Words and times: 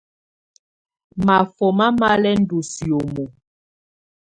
Máfɔ́má 1.25 1.85
má 1.99 2.09
lɛ́ 2.21 2.33
ndɔ́ 2.41 2.61
sìómo. 2.73 3.23